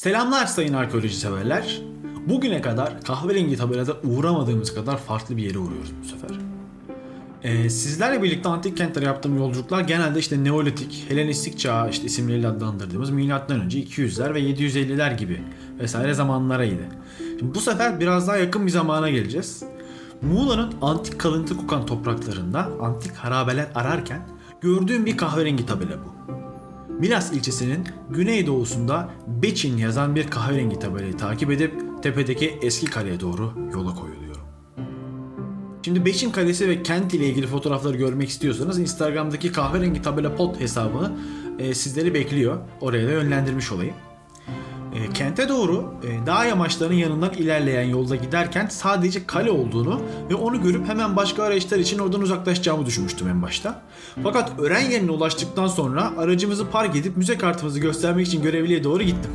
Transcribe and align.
Selamlar 0.00 0.46
sayın 0.46 0.74
arkeoloji 0.74 1.16
severler. 1.16 1.82
Bugüne 2.26 2.60
kadar 2.62 3.00
kahverengi 3.02 3.56
tabelada 3.56 3.96
uğramadığımız 4.04 4.74
kadar 4.74 4.96
farklı 4.96 5.36
bir 5.36 5.42
yere 5.42 5.58
uğruyoruz 5.58 5.92
bu 6.02 6.08
sefer. 6.08 6.30
Ee, 7.42 7.70
sizlerle 7.70 8.22
birlikte 8.22 8.48
antik 8.48 8.76
kentlere 8.76 9.04
yaptığım 9.04 9.38
yolculuklar 9.38 9.80
genelde 9.80 10.18
işte 10.18 10.44
Neolitik, 10.44 11.04
Helenistik 11.08 11.58
çağ 11.58 11.88
işte 11.88 12.06
isimleriyle 12.06 12.48
adlandırdığımız 12.48 13.10
milattan 13.10 13.60
önce 13.60 13.78
200'ler 13.80 14.34
ve 14.34 14.40
750'ler 14.40 15.16
gibi 15.16 15.42
vesaire 15.78 16.14
zamanlaraydı. 16.14 16.82
Şimdi 17.38 17.54
bu 17.54 17.60
sefer 17.60 18.00
biraz 18.00 18.28
daha 18.28 18.36
yakın 18.36 18.66
bir 18.66 18.72
zamana 18.72 19.10
geleceğiz. 19.10 19.62
Muğla'nın 20.22 20.74
antik 20.82 21.18
kalıntı 21.18 21.56
kokan 21.56 21.86
topraklarında 21.86 22.68
antik 22.80 23.12
harabeler 23.12 23.66
ararken 23.74 24.28
gördüğüm 24.60 25.06
bir 25.06 25.16
kahverengi 25.16 25.66
tabela 25.66 25.96
bu. 26.04 26.39
Milas 27.00 27.32
ilçesinin 27.32 27.88
güneydoğusunda 28.10 29.10
Beçin 29.26 29.76
yazan 29.76 30.16
bir 30.16 30.30
kahverengi 30.30 30.78
tabelayı 30.78 31.16
takip 31.16 31.50
edip 31.50 32.02
tepedeki 32.02 32.58
eski 32.62 32.86
kaleye 32.86 33.20
doğru 33.20 33.52
yola 33.72 33.94
koyuluyorum. 33.94 34.42
Şimdi 35.84 36.04
Beçin 36.04 36.30
Kalesi 36.30 36.68
ve 36.68 36.82
kent 36.82 37.14
ile 37.14 37.26
ilgili 37.26 37.46
fotoğrafları 37.46 37.96
görmek 37.96 38.28
istiyorsanız 38.28 38.78
Instagram'daki 38.78 39.52
kahverengi 39.52 40.02
tabela 40.02 40.36
pot 40.36 40.60
hesabı 40.60 41.12
e, 41.58 41.74
sizleri 41.74 42.14
bekliyor. 42.14 42.58
Oraya 42.80 43.08
da 43.08 43.10
yönlendirmiş 43.10 43.72
olayım. 43.72 43.94
E, 44.94 45.12
kente 45.12 45.48
doğru 45.48 45.94
e, 46.02 46.26
dağ 46.26 46.44
yamaçlarının 46.44 46.96
yanından 46.96 47.32
ilerleyen 47.32 47.82
yolda 47.82 48.16
giderken 48.16 48.66
sadece 48.66 49.26
kale 49.26 49.50
olduğunu 49.50 50.00
ve 50.30 50.34
onu 50.34 50.62
görüp 50.62 50.88
hemen 50.88 51.16
başka 51.16 51.42
araçlar 51.42 51.78
için 51.78 51.98
oradan 51.98 52.20
uzaklaşacağımı 52.20 52.86
düşünmüştüm 52.86 53.28
en 53.28 53.42
başta. 53.42 53.82
Fakat 54.22 54.60
öğren 54.60 54.90
yerine 54.90 55.10
ulaştıktan 55.10 55.66
sonra 55.66 56.12
aracımızı 56.18 56.70
park 56.70 56.96
edip 56.96 57.16
müze 57.16 57.38
kartımızı 57.38 57.80
göstermek 57.80 58.26
için 58.26 58.42
görevliye 58.42 58.84
doğru 58.84 59.02
gittim. 59.02 59.30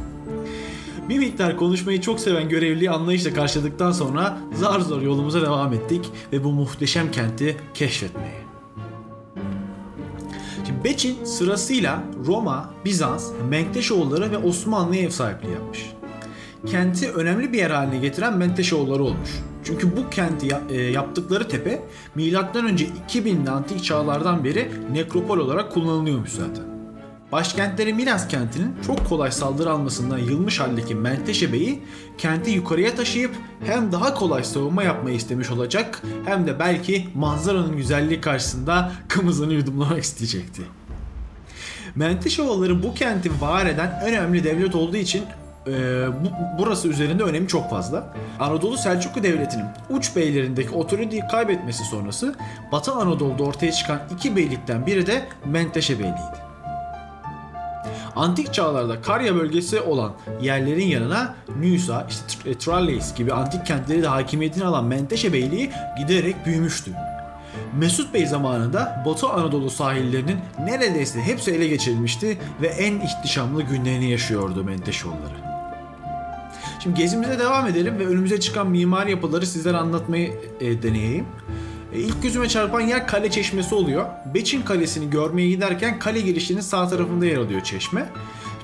Bir 1.09 1.19
miktar 1.19 1.57
konuşmayı 1.57 2.01
çok 2.01 2.19
seven 2.19 2.49
görevliyi 2.49 2.91
anlayışla 2.91 3.33
karşıladıktan 3.33 3.91
sonra 3.91 4.37
zar 4.53 4.79
zor 4.79 5.01
yolumuza 5.01 5.41
devam 5.41 5.73
ettik 5.73 6.11
ve 6.33 6.43
bu 6.43 6.51
muhteşem 6.51 7.11
kenti 7.11 7.57
keşfetmeye. 7.73 8.54
Beçin 10.83 11.25
sırasıyla 11.25 12.03
Roma, 12.25 12.73
Bizans, 12.85 13.31
Menteşoğulları 13.49 14.31
ve 14.31 14.37
Osmanlı'ya 14.37 15.01
ev 15.01 15.09
sahipliği 15.09 15.51
yapmış. 15.51 15.85
Kenti 16.65 17.11
önemli 17.11 17.53
bir 17.53 17.57
yer 17.57 17.71
haline 17.71 17.97
getiren 17.97 18.37
Menteşoğulları 18.37 19.03
olmuş. 19.03 19.29
Çünkü 19.63 19.97
bu 19.97 20.09
kenti 20.09 20.47
e, 20.69 20.81
yaptıkları 20.81 21.47
tepe 21.47 21.83
önce 22.65 22.87
2000'li 23.09 23.49
antik 23.49 23.83
çağlardan 23.83 24.43
beri 24.43 24.71
nekropol 24.91 25.37
olarak 25.37 25.71
kullanılıyormuş 25.71 26.29
zaten. 26.29 26.74
Başkentleri 27.35 27.93
Milas 27.93 28.27
kentinin 28.27 28.75
çok 28.87 29.09
kolay 29.09 29.31
saldırı 29.31 29.71
almasından 29.71 30.17
yılmış 30.17 30.59
haldeki 30.59 30.95
Menteşe 30.95 31.53
Bey'i 31.53 31.83
kenti 32.17 32.51
yukarıya 32.51 32.95
taşıyıp 32.95 33.31
hem 33.65 33.91
daha 33.91 34.13
kolay 34.13 34.43
savunma 34.43 34.83
yapmayı 34.83 35.15
istemiş 35.15 35.51
olacak 35.51 36.01
hem 36.25 36.47
de 36.47 36.59
belki 36.59 37.07
manzaranın 37.15 37.77
güzelliği 37.77 38.21
karşısında 38.21 38.91
kımızını 39.07 39.53
yudumlamak 39.53 40.03
isteyecekti. 40.03 40.61
Menteşoğulları 41.95 42.83
bu 42.83 42.93
kenti 42.93 43.41
var 43.41 43.65
eden 43.65 44.01
önemli 44.05 44.43
devlet 44.43 44.75
olduğu 44.75 44.97
için 44.97 45.23
e, 45.67 45.71
bu, 46.07 46.29
burası 46.59 46.87
üzerinde 46.87 47.23
önemi 47.23 47.47
çok 47.47 47.69
fazla. 47.69 48.13
Anadolu 48.39 48.77
Selçuklu 48.77 49.23
Devleti'nin 49.23 49.65
uç 49.89 50.15
beylerindeki 50.15 50.69
otoriteyi 50.69 51.21
kaybetmesi 51.31 51.83
sonrası 51.83 52.35
Batı 52.71 52.91
Anadolu'da 52.91 53.43
ortaya 53.43 53.71
çıkan 53.71 53.99
iki 54.17 54.35
beylikten 54.35 54.85
biri 54.85 55.07
de 55.07 55.27
Menteşe 55.45 55.93
Beyliği'ydi. 55.93 56.44
Antik 58.15 58.53
çağlarda 58.53 59.01
Karya 59.01 59.35
bölgesi 59.35 59.81
olan 59.81 60.13
yerlerin 60.41 60.87
yanına 60.87 61.35
Nüsa, 61.59 62.07
işte 62.09 62.57
Tralles 62.57 63.15
gibi 63.15 63.33
antik 63.33 63.65
kentleri 63.65 64.03
de 64.03 64.07
hakimiyetini 64.07 64.65
alan 64.65 64.85
Menteşe 64.85 65.33
Beyliği 65.33 65.71
giderek 65.97 66.45
büyümüştü. 66.45 66.91
Mesut 67.79 68.13
Bey 68.13 68.25
zamanında 68.25 69.03
Batı 69.05 69.27
Anadolu 69.27 69.69
sahillerinin 69.69 70.37
neredeyse 70.59 71.21
hepsi 71.21 71.51
ele 71.51 71.67
geçirilmişti 71.67 72.37
ve 72.61 72.67
en 72.67 72.99
ihtişamlı 72.99 73.61
günlerini 73.61 74.11
yaşıyordu 74.11 74.63
Menteşoğulları. 74.63 75.35
Şimdi 76.79 76.97
gezimize 76.97 77.39
devam 77.39 77.67
edelim 77.67 77.99
ve 77.99 78.07
önümüze 78.07 78.39
çıkan 78.39 78.67
mimari 78.67 79.11
yapıları 79.11 79.45
sizlere 79.45 79.77
anlatmayı 79.77 80.33
e, 80.59 80.83
deneyeyim. 80.83 81.25
E, 81.95 81.99
ilk 81.99 82.23
gözüme 82.23 82.49
çarpan 82.49 82.81
yer 82.81 83.07
kale 83.07 83.31
çeşmesi 83.31 83.75
oluyor. 83.75 84.05
Beçin 84.33 84.61
Kalesi'ni 84.61 85.09
görmeye 85.09 85.49
giderken 85.49 85.99
kale 85.99 86.21
girişinin 86.21 86.61
sağ 86.61 86.87
tarafında 86.87 87.25
yer 87.25 87.37
alıyor 87.37 87.61
çeşme. 87.61 88.09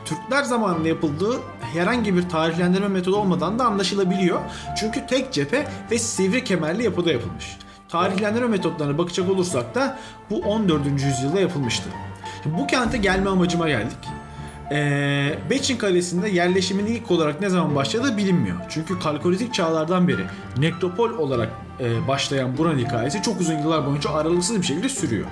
Türkler 0.05 0.43
zamanında 0.43 0.87
yapıldığı 0.87 1.39
herhangi 1.73 2.15
bir 2.15 2.29
tarihlendirme 2.29 2.87
metodu 2.87 3.15
olmadan 3.15 3.59
da 3.59 3.65
anlaşılabiliyor. 3.65 4.39
Çünkü 4.79 5.07
tek 5.07 5.33
cephe 5.33 5.67
ve 5.91 5.99
sivri 5.99 6.43
kemerli 6.43 6.83
yapıda 6.83 7.11
yapılmış. 7.11 7.57
Tarihlendirme 7.89 8.47
metotlarına 8.47 8.97
bakacak 8.97 9.29
olursak 9.29 9.75
da 9.75 9.99
bu 10.29 10.39
14. 10.39 10.85
yüzyılda 10.91 11.39
yapılmıştı. 11.39 11.89
Bu 12.45 12.67
kente 12.67 12.97
gelme 12.97 13.29
amacıma 13.29 13.67
geldik. 13.67 13.97
Ee, 14.71 15.35
Beçin 15.49 15.77
Kalesi'nde 15.77 16.29
yerleşimin 16.29 16.85
ilk 16.85 17.11
olarak 17.11 17.41
ne 17.41 17.49
zaman 17.49 17.75
başladığı 17.75 18.17
bilinmiyor. 18.17 18.57
Çünkü 18.69 18.99
kalkolitik 18.99 19.53
çağlardan 19.53 20.07
beri 20.07 20.25
nekropol 20.57 21.09
olarak 21.09 21.49
e, 21.81 22.07
başlayan 22.07 22.57
buranın 22.57 22.79
hikayesi 22.79 23.21
çok 23.21 23.41
uzun 23.41 23.59
yıllar 23.59 23.85
boyunca 23.85 24.09
aralıksız 24.09 24.61
bir 24.61 24.65
şekilde 24.65 24.89
sürüyor. 24.89 25.27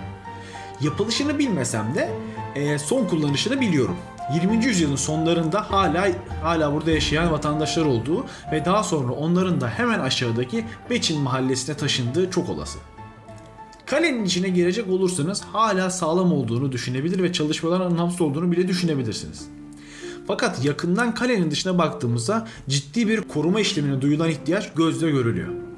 Yapılışını 0.82 1.40
bilmesem 1.40 1.96
de 1.96 2.10
e, 2.56 2.80
son 2.80 3.06
kullanışını 3.06 3.62
biliyorum. 3.62 3.96
20. 4.34 4.66
yüzyılın 4.66 4.96
sonlarında 4.96 5.72
hala 5.72 6.08
hala 6.44 6.74
burada 6.74 6.92
yaşayan 6.92 7.32
vatandaşlar 7.32 7.86
olduğu 7.86 8.26
ve 8.52 8.66
daha 8.66 8.84
sonra 8.84 9.12
onların 9.12 9.62
da 9.62 9.70
hemen 9.70 10.00
aşağıdaki 10.00 10.66
Beçin 10.90 11.22
mahallesine 11.22 11.78
taşındığı 11.78 12.32
çok 12.32 12.50
olası. 12.50 12.80
Kalenin 13.86 14.26
içine 14.26 14.50
girecek 14.50 14.90
olursanız 14.90 15.42
hala 15.42 15.90
sağlam 15.90 16.34
olduğunu 16.34 16.72
düşünebilir 16.72 17.24
ve 17.24 17.34
çalışmaların 17.34 17.86
anlamsız 17.86 18.22
olduğunu 18.22 18.52
bile 18.52 18.68
düşünebilirsiniz. 18.68 19.48
Fakat 20.28 20.66
yakından 20.66 21.14
kalenin 21.14 21.52
dışına 21.52 21.78
baktığımızda 21.78 22.48
ciddi 22.70 23.08
bir 23.08 23.22
koruma 23.22 23.60
işlemine 23.60 24.02
duyulan 24.02 24.30
ihtiyaç 24.30 24.74
gözle 24.74 25.12
görülüyor. 25.12 25.69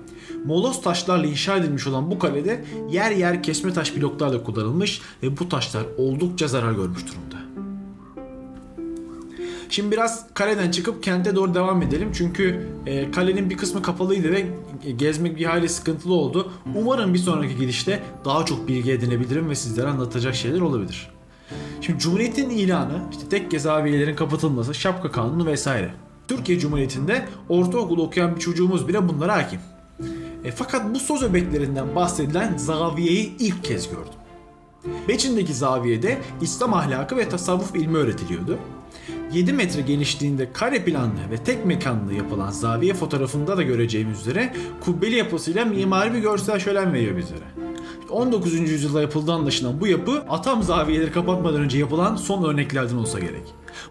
Molos 0.46 0.82
taşlarla 0.82 1.26
inşa 1.26 1.58
edilmiş 1.58 1.88
olan 1.88 2.12
bu 2.12 2.20
kalede 2.20 2.66
yer 2.90 3.12
yer 3.12 3.44
kesme 3.44 3.74
taş 3.74 3.96
bloklar 3.96 4.34
da 4.34 4.44
kullanılmış 4.44 5.02
ve 5.24 5.38
bu 5.38 5.50
taşlar 5.50 5.84
oldukça 5.98 6.48
zarar 6.48 6.72
görmüş 6.72 7.02
durumda. 7.08 7.42
Şimdi 9.70 9.92
biraz 9.92 10.34
kaleden 10.34 10.72
çıkıp 10.72 11.04
kente 11.04 11.36
doğru 11.36 11.54
devam 11.54 11.82
edelim. 11.82 12.10
Çünkü 12.14 12.68
e, 12.86 13.12
kalenin 13.12 13.50
bir 13.50 13.58
kısmı 13.58 13.82
kapalıydı 13.82 14.32
ve 14.32 14.46
gezmek 14.98 15.38
bir 15.38 15.46
hayli 15.46 15.70
sıkıntılı 15.70 16.14
oldu. 16.14 16.52
Umarım 16.76 17.14
bir 17.14 17.20
sonraki 17.20 17.56
gidişte 17.56 18.04
daha 18.26 18.46
çok 18.46 18.68
bilgi 18.68 18.92
edinebilirim 18.92 19.50
ve 19.50 19.56
sizlere 19.56 19.88
anlatacak 19.88 20.36
şeyler 20.36 20.62
olabilir. 20.62 21.10
Şimdi 21.82 22.00
Cumhuriyet'in 22.00 22.50
ilanı, 22.50 23.02
işte 23.12 23.30
tek 23.30 23.62
zaviyelerin 23.62 24.16
kapatılması, 24.16 24.74
şapka 24.74 25.12
kanunu 25.12 25.46
vesaire. 25.46 25.94
Türkiye 26.28 26.60
Cumhuriyeti'nde 26.60 27.26
ortaokul 27.50 28.00
okuyan 28.00 28.36
bir 28.36 28.42
çocuğumuz 28.42 28.88
bile 28.88 29.10
bunlara 29.10 29.36
hakim. 29.36 29.60
E, 30.44 30.52
fakat 30.52 30.96
bu 30.96 31.00
söz 31.00 31.24
öbeklerinden 31.24 31.96
bahsedilen 31.96 32.58
zaviyeyi 32.58 33.38
ilk 33.40 33.64
kez 33.64 33.90
gördüm. 33.90 34.22
Beçin'deki 35.08 35.54
zaviyede 35.54 36.18
İslam 36.42 36.74
ahlakı 36.74 37.18
ve 37.18 37.30
tasavvuf 37.30 37.76
ilmi 37.76 37.98
öğretiliyordu. 37.98 38.58
7 39.34 39.54
metre 39.54 39.82
genişliğinde 39.82 40.54
kare 40.54 40.84
planlı 40.84 41.32
ve 41.32 41.38
tek 41.38 41.66
mekanlı 41.66 42.14
yapılan 42.14 42.52
zaviye 42.52 42.94
fotoğrafında 42.94 43.58
da 43.58 43.64
göreceğimiz 43.64 44.20
üzere 44.20 44.54
kubbeli 44.82 45.16
yapısıyla 45.16 45.66
mimari 45.66 46.14
bir 46.14 46.20
görsel 46.20 46.60
şölen 46.60 46.94
veriyor 46.94 47.18
bizlere. 47.18 47.46
19. 48.10 48.54
yüzyılda 48.54 49.02
yapıldığı 49.02 49.34
anlaşılan 49.34 49.82
bu 49.82 49.88
yapı 49.88 50.24
Atam 50.30 50.64
zaviyeleri 50.64 51.12
kapatmadan 51.12 51.62
önce 51.62 51.78
yapılan 51.78 52.16
son 52.16 52.44
örneklerden 52.44 52.96
olsa 52.96 53.20
gerek. 53.20 53.44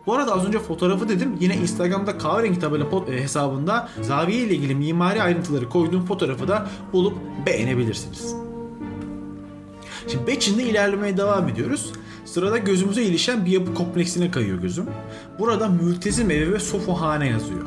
Bu 0.06 0.14
arada 0.14 0.34
az 0.34 0.46
önce 0.46 0.58
fotoğrafı 0.58 1.08
dedim 1.08 1.36
yine 1.40 1.56
Instagram'da 1.56 2.18
kahverengi 2.18 2.58
tabela 2.58 2.84
e, 3.10 3.22
hesabında 3.22 3.88
zaviye 4.02 4.42
ile 4.42 4.54
ilgili 4.54 4.74
mimari 4.74 5.22
ayrıntıları 5.22 5.68
koyduğum 5.68 6.06
fotoğrafı 6.06 6.48
da 6.48 6.68
bulup 6.92 7.16
beğenebilirsiniz. 7.46 8.34
Şimdi 10.08 10.26
Beçin'de 10.26 10.62
ilerlemeye 10.62 11.16
devam 11.16 11.48
ediyoruz. 11.48 11.92
Sırada 12.24 12.58
gözümüze 12.58 13.02
ilişen 13.02 13.46
bir 13.46 13.50
yapı 13.50 13.74
kompleksine 13.74 14.30
kayıyor 14.30 14.58
gözüm. 14.58 14.86
Burada 15.38 15.68
Mültezim 15.68 16.30
Evi 16.30 16.52
ve 16.52 16.58
Sofuhane 16.58 17.28
yazıyor. 17.28 17.66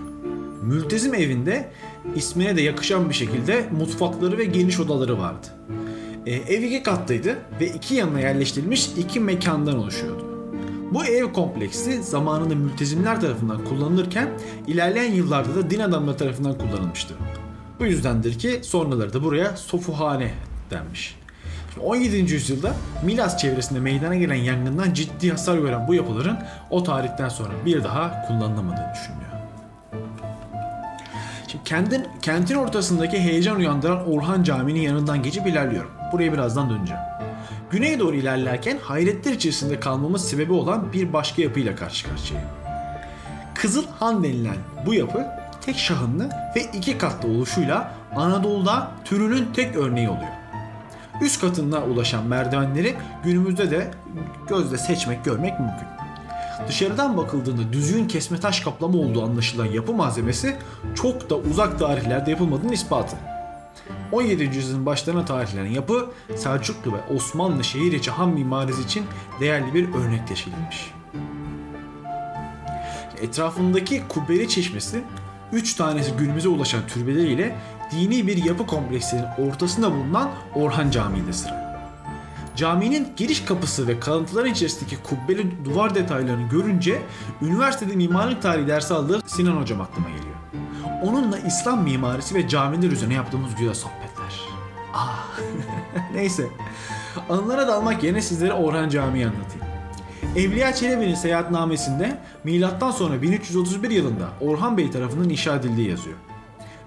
Mültezim 0.63 1.13
evinde 1.13 1.71
ismine 2.15 2.57
de 2.57 2.61
yakışan 2.61 3.09
bir 3.09 3.15
şekilde 3.15 3.69
mutfakları 3.79 4.37
ve 4.37 4.45
geniş 4.45 4.79
odaları 4.79 5.17
vardı. 5.17 5.47
E, 6.25 6.31
ev 6.31 6.61
iki 6.61 6.83
katlıydı 6.83 7.37
ve 7.59 7.67
iki 7.67 7.95
yanına 7.95 8.19
yerleştirilmiş 8.19 8.89
iki 8.97 9.19
mekandan 9.19 9.77
oluşuyordu. 9.77 10.22
Bu 10.93 11.05
ev 11.05 11.33
kompleksi 11.33 12.03
zamanında 12.03 12.55
mültezimler 12.55 13.21
tarafından 13.21 13.65
kullanılırken 13.65 14.29
ilerleyen 14.67 15.13
yıllarda 15.13 15.55
da 15.55 15.69
din 15.69 15.79
adamları 15.79 16.17
tarafından 16.17 16.57
kullanılmıştı. 16.57 17.13
Bu 17.79 17.85
yüzdendir 17.85 18.39
ki 18.39 18.59
sonraları 18.63 19.13
da 19.13 19.23
buraya 19.23 19.57
Sofuhane 19.57 20.31
denmiş. 20.71 21.15
Şimdi 21.73 21.85
17. 21.85 22.17
yüzyılda 22.17 22.73
Milas 23.05 23.37
çevresinde 23.37 23.79
meydana 23.79 24.15
gelen 24.15 24.35
yangından 24.35 24.93
ciddi 24.93 25.31
hasar 25.31 25.57
gören 25.57 25.87
bu 25.87 25.93
yapıların 25.93 26.39
o 26.69 26.83
tarihten 26.83 27.29
sonra 27.29 27.53
bir 27.65 27.83
daha 27.83 28.27
kullanılamadığını 28.27 28.93
düşünülüyor. 28.93 29.31
Şimdi 31.47 31.63
kentin, 31.63 32.07
kentin 32.21 32.55
ortasındaki 32.55 33.19
heyecan 33.19 33.57
uyandıran 33.57 34.11
Orhan 34.11 34.43
Camii'nin 34.43 34.81
yanından 34.81 35.23
geçip 35.23 35.47
ilerliyorum. 35.47 35.91
Buraya 36.11 36.33
birazdan 36.33 36.69
döneceğim. 36.69 37.22
Güneye 37.73 37.99
doğru 37.99 38.15
ilerlerken 38.15 38.77
hayretler 38.83 39.31
içerisinde 39.31 39.79
kalmamız 39.79 40.29
sebebi 40.29 40.53
olan 40.53 40.93
bir 40.93 41.13
başka 41.13 41.41
yapıyla 41.41 41.75
karşı 41.75 42.09
karşıyayım. 42.09 42.49
Kızıl 43.55 43.85
Han 43.99 44.23
denilen 44.23 44.55
bu 44.85 44.93
yapı 44.93 45.25
tek 45.61 45.77
şahınlı 45.77 46.29
ve 46.55 46.61
iki 46.73 46.97
katlı 46.97 47.29
oluşuyla 47.29 47.93
Anadolu'da 48.15 48.91
türünün 49.05 49.53
tek 49.53 49.75
örneği 49.75 50.09
oluyor. 50.09 50.31
Üst 51.21 51.41
katına 51.41 51.83
ulaşan 51.83 52.25
merdivenleri 52.25 52.95
günümüzde 53.23 53.71
de 53.71 53.91
gözle 54.49 54.77
seçmek, 54.77 55.25
görmek 55.25 55.59
mümkün. 55.59 55.87
Dışarıdan 56.67 57.17
bakıldığında 57.17 57.73
düzgün 57.73 58.07
kesme 58.07 58.39
taş 58.39 58.59
kaplama 58.59 58.97
olduğu 58.97 59.23
anlaşılan 59.23 59.65
yapı 59.65 59.93
malzemesi 59.93 60.55
çok 60.95 61.29
da 61.29 61.35
uzak 61.35 61.79
tarihlerde 61.79 62.31
yapılmadığının 62.31 62.71
ispatı. 62.71 63.32
17. 64.13 64.43
yüzyılın 64.43 64.85
başlarına 64.85 65.25
tarihlenen 65.25 65.71
yapı 65.71 66.11
Selçuklu 66.35 66.93
ve 66.93 67.13
Osmanlı 67.15 67.63
şehir 67.63 67.91
içi 67.91 68.11
han 68.11 68.29
mimarisi 68.29 68.81
için 68.81 69.05
değerli 69.39 69.73
bir 69.73 69.93
örnek 69.93 70.27
teşkil 70.27 70.51
etmiş. 70.51 70.91
Etrafındaki 73.21 74.03
Kubbeli 74.09 74.49
Çeşmesi 74.49 75.03
3 75.51 75.73
tanesi 75.73 76.11
günümüze 76.11 76.49
ulaşan 76.49 76.87
türbeleriyle 76.87 77.55
dini 77.91 78.27
bir 78.27 78.43
yapı 78.43 78.67
kompleksinin 78.67 79.25
ortasında 79.37 79.91
bulunan 79.91 80.31
Orhan 80.55 80.91
Camii'de 80.91 81.33
sıra. 81.33 81.63
Caminin 82.55 83.07
giriş 83.17 83.45
kapısı 83.45 83.87
ve 83.87 83.99
kalıntıların 83.99 84.51
içerisindeki 84.51 84.97
kubbeli 85.03 85.65
duvar 85.65 85.95
detaylarını 85.95 86.49
görünce 86.49 87.01
üniversitede 87.41 87.95
mimarlık 87.95 88.41
tarihi 88.41 88.67
dersi 88.67 88.93
aldığı 88.93 89.21
Sinan 89.25 89.61
Hocam 89.61 89.81
aklıma 89.81 90.09
geliyor. 90.09 90.32
Onunla 91.03 91.39
İslam 91.39 91.83
mimarisi 91.83 92.35
ve 92.35 92.47
camiler 92.47 92.91
üzerine 92.91 93.13
yaptığımız 93.13 93.55
güzel 93.55 93.73
sohbetler. 93.73 94.41
Ah. 94.93 95.39
Neyse. 96.13 96.47
Anılara 97.29 97.67
dalmak 97.67 98.03
yerine 98.03 98.21
sizlere 98.21 98.53
Orhan 98.53 98.89
Camii'yi 98.89 99.27
anlatayım. 99.27 99.73
Evliya 100.35 100.73
Çelebi'nin 100.73 101.15
seyahatnamesinde 101.15 102.17
milattan 102.43 102.91
sonra 102.91 103.21
1331 103.21 103.89
yılında 103.89 104.29
Orhan 104.41 104.77
Bey 104.77 104.91
tarafından 104.91 105.29
inşa 105.29 105.55
edildiği 105.55 105.89
yazıyor. 105.89 106.15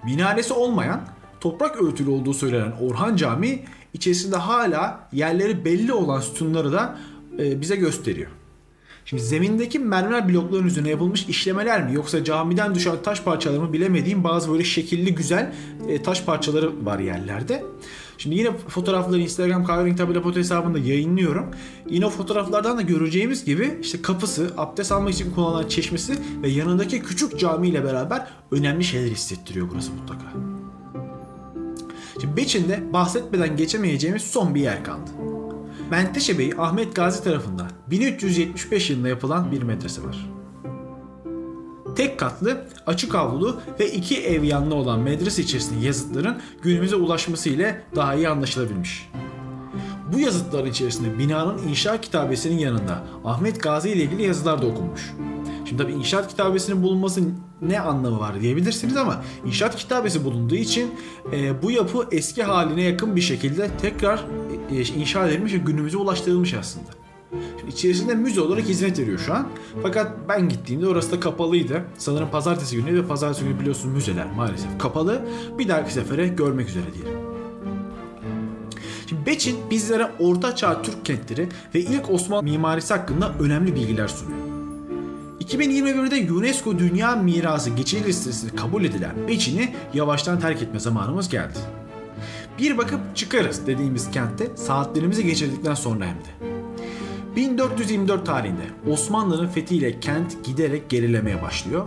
Minaresi 0.05 0.53
olmayan, 0.53 1.01
toprak 1.41 1.83
örtülü 1.83 2.11
olduğu 2.11 2.35
söylenen 2.35 2.73
Orhan 2.81 3.17
Camii 3.17 3.65
içerisinde 3.95 4.37
hala 4.37 5.09
yerleri 5.13 5.65
belli 5.65 5.93
olan 5.93 6.21
sütunları 6.21 6.73
da 6.73 6.99
e, 7.39 7.61
bize 7.61 7.77
gösteriyor. 7.77 8.31
Şimdi 9.07 9.23
zemindeki 9.23 9.79
mermer 9.79 10.29
blokların 10.29 10.67
üzerine 10.67 10.91
yapılmış 10.91 11.29
işlemeler 11.29 11.85
mi 11.85 11.95
yoksa 11.95 12.25
camiden 12.25 12.75
düşen 12.75 13.03
taş 13.03 13.23
parçaları 13.23 13.61
mı 13.61 13.73
bilemediğim 13.73 14.25
bazı 14.25 14.53
böyle 14.53 14.65
şekilli 14.65 15.15
güzel 15.15 15.53
e, 15.89 16.03
taş 16.03 16.25
parçaları 16.25 16.87
var 16.87 16.99
yerlerde. 16.99 17.65
Şimdi 18.19 18.37
yine 18.37 18.53
fotoğrafları 18.53 19.21
Instagram 19.21 19.65
Kahverengi 19.65 19.97
Tabela 19.97 20.23
Foto 20.23 20.39
hesabında 20.39 20.79
yayınlıyorum. 20.79 21.47
Yine 21.91 22.07
o 22.07 22.11
fotoğraflardan 22.11 22.79
da 22.79 22.83
göreceğimiz 22.83 23.45
gibi 23.45 23.79
işte 23.83 24.03
kapısı, 24.03 24.51
abdest 24.57 24.93
almak 24.93 25.15
için 25.15 25.31
kullanılan 25.31 25.69
çeşmesi 25.69 26.15
ve 26.43 26.49
yanındaki 26.49 27.03
küçük 27.03 27.39
camiyle 27.39 27.85
beraber 27.85 28.27
önemli 28.51 28.85
şeyler 28.85 29.11
hissettiriyor 29.11 29.69
burası 29.73 29.93
mutlaka. 29.93 30.27
Şimdi 32.21 32.37
Beçin'de 32.37 32.93
bahsetmeden 32.93 33.57
geçemeyeceğimiz 33.57 34.23
son 34.23 34.55
bir 34.55 34.61
yer 34.61 34.85
kaldı. 34.85 35.26
Menteşe 35.91 36.39
Bey 36.39 36.53
Ahmet 36.59 36.97
Gazi 36.97 37.25
tarafından 37.25 37.71
1375 37.91 38.91
yılında 38.91 39.09
yapılan 39.09 39.53
bir 39.53 39.63
medrese 39.63 40.03
var. 40.05 40.31
Tek 41.97 42.19
katlı, 42.19 42.67
açık 42.87 43.15
avlulu 43.15 43.61
ve 43.81 43.93
iki 43.93 44.23
ev 44.23 44.43
yanlı 44.43 44.75
olan 44.75 45.01
medrese 45.01 45.43
içerisinde 45.43 45.87
yazıtların 45.87 46.41
günümüze 46.63 46.97
ulaşması 46.97 47.49
ile 47.49 47.83
daha 47.97 48.15
iyi 48.15 48.29
anlaşılabilmiş. 48.29 49.11
Bu 50.13 50.19
yazıtların 50.19 50.71
içerisinde 50.71 51.19
binanın 51.19 51.69
inşaat 51.69 52.01
kitabesinin 52.01 52.59
yanında 52.59 53.05
Ahmet 53.25 53.63
Gazi 53.63 53.91
ile 53.91 54.03
ilgili 54.03 54.23
yazılar 54.23 54.63
da 54.63 54.67
okunmuş. 54.67 55.15
Şimdi 55.65 55.83
tabii 55.83 55.93
inşaat 55.93 56.29
kitabesinin 56.29 56.83
bulunması 56.83 57.21
ne 57.63 57.81
anlamı 57.81 58.21
var 58.21 58.41
diyebilirsiniz 58.41 58.97
ama 58.97 59.23
inşaat 59.47 59.77
kitabesi 59.77 60.25
bulunduğu 60.25 60.55
için 60.55 60.95
e, 61.33 61.63
bu 61.63 61.71
yapı 61.71 62.07
eski 62.11 62.43
haline 62.43 62.83
yakın 62.83 63.17
bir 63.17 63.21
şekilde 63.21 63.71
tekrar 63.83 64.25
e, 64.71 64.83
inşa 64.83 65.29
edilmiş 65.29 65.55
ve 65.55 65.59
günümüze 65.59 65.97
ulaştırılmış 65.97 66.55
aslında. 66.55 66.91
Şimdi 67.59 67.73
içerisinde 67.73 68.15
müze 68.15 68.41
olarak 68.41 68.65
hizmet 68.65 68.99
veriyor 68.99 69.19
şu 69.19 69.35
an. 69.35 69.49
Fakat 69.83 70.13
ben 70.29 70.49
gittiğimde 70.49 70.89
orası 70.89 71.13
da 71.13 71.21
kapalıydı. 71.21 71.85
Sanırım 71.99 72.31
pazartesi 72.31 72.77
günü 72.77 73.03
ve 73.03 73.07
pazartesi 73.07 73.45
günü 73.45 73.61
biliyorsun 73.61 73.91
müzeler 73.91 74.27
maalesef 74.37 74.79
kapalı. 74.79 75.23
Bir 75.59 75.69
dahaki 75.69 75.93
sefere 75.93 76.29
görmek 76.29 76.69
üzere 76.69 76.85
diyelim. 76.95 77.21
Şimdi 79.07 79.27
Beçin 79.27 79.57
bizlere 79.71 80.11
Orta 80.19 80.57
Çağ 80.57 80.83
Türk 80.83 81.05
kentleri 81.05 81.49
ve 81.75 81.81
ilk 81.81 82.11
Osmanlı 82.11 82.43
mimarisi 82.43 82.95
hakkında 82.95 83.35
önemli 83.41 83.75
bilgiler 83.75 84.09
sunuyor. 84.09 84.56
2021'de 85.49 86.33
UNESCO 86.33 86.79
Dünya 86.79 87.17
Mirası 87.17 87.71
geçici 87.71 88.05
listesinde 88.05 88.57
kabul 88.57 88.85
edilen 88.85 89.29
Beçin'i 89.29 89.75
yavaştan 89.95 90.41
terk 90.41 90.63
etme 90.63 90.81
zamanımız 90.81 91.29
geldi. 91.29 91.59
Bir 92.59 92.79
bakıp 92.79 93.01
çıkarız 93.15 93.67
dediğimiz 93.67 94.11
kentte 94.11 94.57
saatlerimizi 94.57 95.27
geçirdikten 95.27 95.75
sonra 95.75 96.05
hem 96.05 96.15
de. 96.17 96.57
1424 97.37 98.27
tarihinde 98.27 98.63
Osmanlı'nın 98.91 99.49
fethiyle 99.49 100.01
kent 100.01 100.45
giderek 100.45 100.91
gerilemeye 100.91 101.43
başlıyor. 101.43 101.87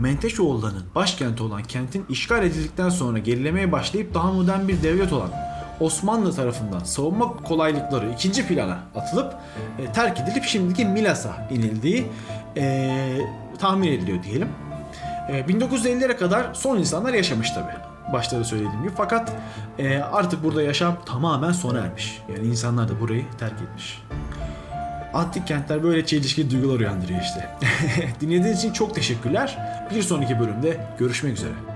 Menteşoğulları'nın 0.00 0.84
başkenti 0.94 1.42
olan 1.42 1.62
kentin 1.62 2.04
işgal 2.08 2.44
edildikten 2.44 2.88
sonra 2.88 3.18
gerilemeye 3.18 3.72
başlayıp 3.72 4.14
daha 4.14 4.32
modern 4.32 4.68
bir 4.68 4.82
devlet 4.82 5.12
olan 5.12 5.30
Osmanlı 5.80 6.34
tarafından 6.34 6.78
savunma 6.78 7.36
kolaylıkları 7.36 8.12
ikinci 8.12 8.46
plana 8.46 8.78
atılıp 8.94 9.34
e, 9.78 9.92
terk 9.92 10.20
edilip 10.20 10.44
şimdiki 10.44 10.84
Milas'a 10.84 11.48
inildiği 11.50 12.06
e, 12.56 13.18
tahmin 13.58 13.92
ediliyor 13.92 14.22
diyelim. 14.22 14.48
E, 15.28 15.40
1950'lere 15.40 16.16
kadar 16.16 16.54
son 16.54 16.78
insanlar 16.78 17.14
yaşamış 17.14 17.50
tabi. 17.50 17.72
Başta 18.12 18.38
da 18.38 18.44
söylediğim 18.44 18.82
gibi. 18.82 18.92
Fakat 18.96 19.32
e, 19.78 19.98
artık 19.98 20.44
burada 20.44 20.62
yaşam 20.62 20.96
tamamen 21.06 21.52
sona 21.52 21.78
ermiş. 21.78 22.22
Yani 22.28 22.48
insanlar 22.48 22.88
da 22.88 23.00
burayı 23.00 23.24
terk 23.38 23.62
etmiş. 23.62 24.02
Antik 25.14 25.46
kentler 25.46 25.82
böyle 25.82 26.06
çelişkili 26.06 26.50
duygular 26.50 26.80
uyandırıyor 26.80 27.20
işte. 27.20 27.48
Dinlediğiniz 28.20 28.58
için 28.58 28.72
çok 28.72 28.94
teşekkürler. 28.94 29.58
Bir 29.94 30.02
sonraki 30.02 30.40
bölümde 30.40 30.80
görüşmek 30.98 31.32
üzere. 31.32 31.75